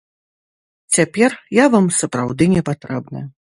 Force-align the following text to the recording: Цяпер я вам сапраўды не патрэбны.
Цяпер 0.97 1.35
я 1.57 1.65
вам 1.75 1.91
сапраўды 1.99 2.51
не 2.57 2.67
патрэбны. 2.71 3.25